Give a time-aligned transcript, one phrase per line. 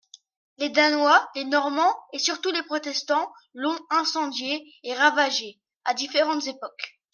[0.57, 6.99] Les Danois, les Normands et surtout les Protestants l'ont incendiée et ravagée à différentes époques.